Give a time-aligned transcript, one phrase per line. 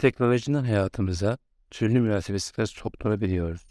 [0.00, 1.38] Teknolojinin hayatımıza
[1.70, 3.62] türlü münasebetler soktuğunu biliyoruz.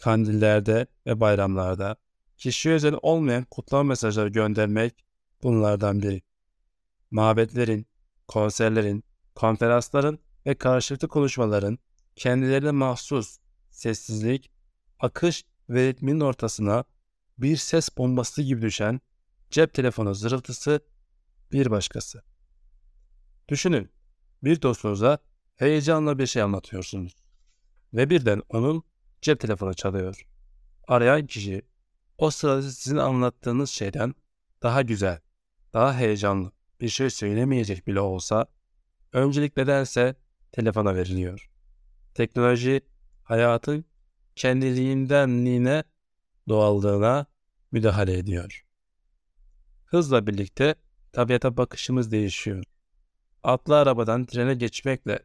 [0.00, 1.96] Kandillerde ve bayramlarda
[2.36, 5.04] kişiye özel olmayan kutlama mesajları göndermek
[5.42, 6.22] bunlardan biri.
[7.10, 7.86] Mabetlerin,
[8.28, 11.78] konserlerin, konferansların ve karşılıklı konuşmaların
[12.16, 13.38] kendilerine mahsus
[13.70, 14.50] sessizlik,
[15.00, 16.84] akış ve ritmin ortasına
[17.38, 19.00] bir ses bombası gibi düşen
[19.50, 20.80] cep telefonu zırıltısı
[21.52, 22.22] bir başkası.
[23.48, 23.90] Düşünün,
[24.42, 25.18] bir dostunuza
[25.56, 27.16] heyecanla bir şey anlatıyorsunuz.
[27.94, 28.82] Ve birden onun
[29.22, 30.26] cep telefonu çalıyor.
[30.88, 31.62] Arayan kişi
[32.18, 34.14] o sırada sizin anlattığınız şeyden
[34.62, 35.20] daha güzel,
[35.72, 38.46] daha heyecanlı bir şey söylemeyecek bile olsa
[39.12, 40.14] öncelik nedense
[40.52, 41.50] telefona veriliyor.
[42.14, 42.80] Teknoloji
[43.22, 43.84] hayatın
[44.36, 45.84] kendiliğindenliğine,
[46.48, 47.26] doğallığına
[47.72, 48.66] müdahale ediyor.
[49.84, 50.74] Hızla birlikte
[51.12, 52.64] tabiata bakışımız değişiyor.
[53.42, 55.18] Atlı arabadan trene geçmekle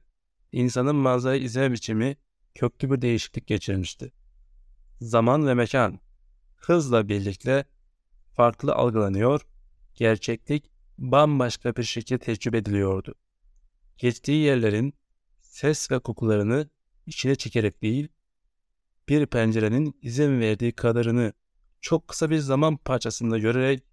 [0.51, 2.17] insanın manzarayı izleme biçimi
[2.55, 4.11] köklü bir değişiklik geçirmişti.
[5.01, 5.99] Zaman ve mekan
[6.55, 7.65] hızla birlikte
[8.33, 9.41] farklı algılanıyor,
[9.95, 13.15] gerçeklik bambaşka bir şekilde tecrübe ediliyordu.
[13.97, 14.93] Geçtiği yerlerin
[15.41, 16.69] ses ve kokularını
[17.05, 18.07] içine çekerek değil,
[19.09, 21.33] bir pencerenin izin verdiği kadarını
[21.81, 23.83] çok kısa bir zaman parçasında görerek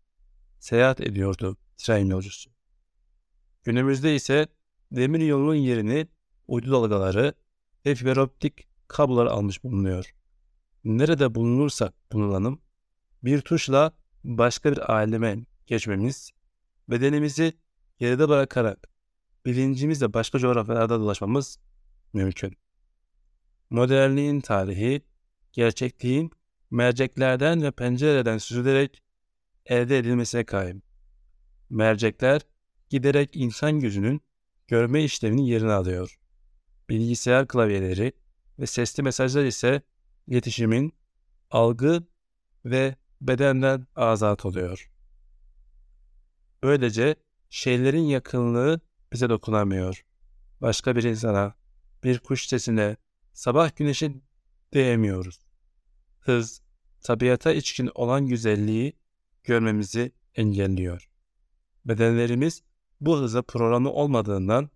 [0.58, 2.50] seyahat ediyordu tren yolcusu.
[3.64, 4.46] Günümüzde ise
[4.92, 6.08] demir yolunun yerini
[6.48, 7.34] uydu dalgaları
[7.86, 10.14] ve fiberoptik kablolar almış bulunuyor.
[10.84, 12.60] Nerede bulunursak bulunalım,
[13.24, 13.92] bir tuşla
[14.24, 16.30] başka bir aleme geçmemiz,
[16.88, 17.52] bedenimizi
[17.98, 18.88] geride bırakarak
[19.46, 21.58] bilincimizle başka coğrafyalarda dolaşmamız
[22.12, 22.56] mümkün.
[23.70, 25.02] Modernliğin tarihi,
[25.52, 26.30] gerçekliğin
[26.70, 29.02] merceklerden ve pencerelerden süzülerek
[29.66, 30.82] elde edilmesine kaim.
[31.70, 32.40] Mercekler
[32.88, 34.20] giderek insan gözünün
[34.68, 36.18] görme işleminin yerini alıyor.
[36.88, 38.12] Bilgisayar klavyeleri
[38.58, 39.82] ve sesli mesajlar ise
[40.26, 40.92] iletişimin
[41.50, 42.02] algı
[42.64, 44.90] ve bedenden azat oluyor.
[46.62, 47.16] Böylece
[47.50, 48.80] şeylerin yakınlığı
[49.12, 50.04] bize dokunamıyor.
[50.60, 51.54] Başka bir insana,
[52.04, 52.96] bir kuş sesine,
[53.32, 54.22] sabah güneşi
[54.74, 55.40] değemiyoruz.
[56.20, 56.62] Hız,
[57.00, 58.92] tabiata içkin olan güzelliği
[59.44, 61.10] görmemizi engelliyor.
[61.84, 62.62] Bedenlerimiz
[63.00, 64.70] bu hıza programlı olmadığından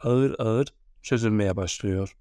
[0.00, 2.16] ağır ağır çözülmeye başlıyor.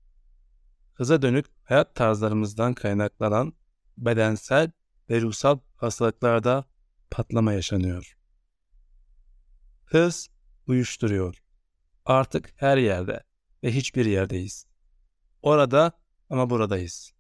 [0.94, 3.54] Hıza dönük hayat tarzlarımızdan kaynaklanan
[3.98, 4.72] bedensel
[5.10, 6.66] ve ruhsal hastalıklarda
[7.12, 8.18] patlama yaşanıyor.
[9.86, 10.30] Hız
[10.68, 11.44] uyuşturuyor.
[12.06, 13.24] Artık her yerde
[13.64, 14.68] ve hiçbir yerdeyiz.
[15.42, 15.92] Orada
[16.30, 17.14] ama buradayız.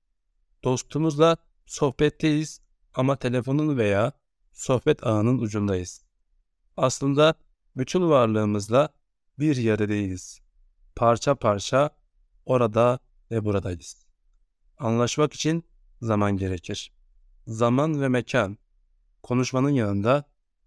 [0.63, 2.61] Dostumuzla sohbetteyiz
[2.93, 4.11] ama telefonun veya
[4.51, 6.05] sohbet ağının ucundayız.
[6.77, 7.33] Aslında
[7.77, 8.89] bütün varlığımızla
[9.39, 10.40] bir yerde değiliz.
[10.95, 11.89] Parça parça
[12.45, 12.99] orada
[13.31, 14.05] ve buradayız.
[14.77, 15.63] Anlaşmak için
[16.01, 16.91] zaman gerekir.
[17.47, 18.57] Zaman ve mekan.
[19.23, 20.23] Konuşmanın yanında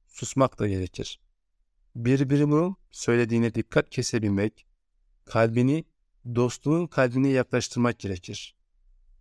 [0.07, 1.21] susmak da gerekir.
[1.97, 4.67] Birbirinin söylediğine dikkat kesebilmek,
[5.25, 5.85] kalbini
[6.35, 8.57] dostluğun kalbine yaklaştırmak gerekir.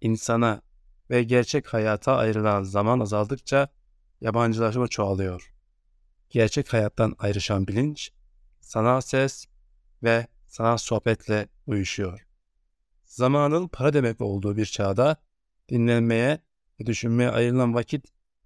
[0.02, 0.62] İnsana
[1.09, 3.68] ve gerçek hayata ayrılan zaman azaldıkça
[4.22, 5.53] yabancılaşma çoğalıyor.
[6.30, 8.12] Gerçek hayattan ayrışan bilinç,
[8.59, 9.46] sanal ses
[10.03, 12.28] ve sanal sohbetle uyuşuyor.
[13.06, 15.18] Zamanın para demek olduğu bir çağda
[15.69, 16.40] dinlenmeye
[16.80, 18.06] ve düşünmeye ayrılan vakit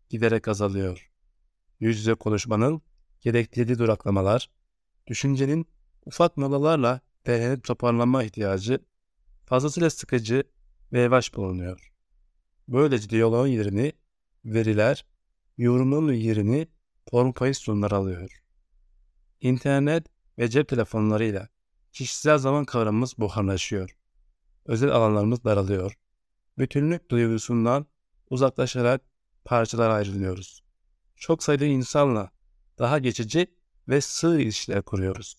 [0.10, 1.12] giderek azalıyor.
[1.80, 2.82] Yüz yüze konuşmanın
[3.22, 4.50] gerektirdiği duraklamalar,
[5.08, 5.68] düşüncenin
[6.06, 8.80] ufak molalarla değerlenip toparlanma ihtiyacı
[9.46, 10.44] fazlasıyla sıkıcı
[10.94, 11.92] ve yavaş bulunuyor.
[12.68, 13.94] Böylece diyaloğun yerini
[14.46, 15.06] veriler,
[15.58, 16.68] yorumun yerini
[17.10, 18.42] form kayıt sunumlar alıyor.
[19.42, 20.08] İnternet
[20.40, 21.50] ve cep telefonlarıyla
[21.98, 23.98] kişisel zaman kavramımız buharlaşıyor.
[24.66, 25.98] Özel alanlarımız daralıyor.
[26.58, 27.86] Bütünlük duygusundan
[28.30, 29.02] uzaklaşarak
[29.46, 30.64] parçalara ayrılıyoruz.
[31.16, 32.32] Çok sayıda insanla
[32.80, 33.48] daha geçici
[33.88, 35.38] ve sığ ilişkiler kuruyoruz.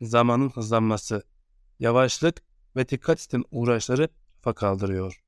[0.00, 1.22] Zamanın hızlanması,
[1.78, 2.42] yavaşlık
[2.76, 4.08] ve dikkat isten uğraşları
[4.40, 5.24] fa kaldırıyor.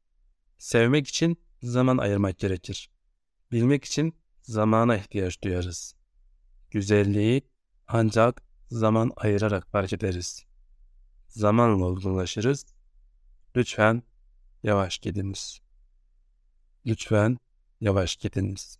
[0.58, 2.90] Sevmek için zaman ayırmak gerekir.
[3.52, 5.94] Bilmek için zamana ihtiyaç duyarız.
[6.70, 7.42] Güzelliği
[7.88, 10.45] ancak zaman ayırarak fark ederiz.
[11.28, 12.66] Zamanla olgunlaşırız.
[13.56, 14.02] Lütfen
[14.62, 15.60] yavaş gidiniz.
[16.86, 17.38] Lütfen
[17.80, 18.78] yavaş gidiniz.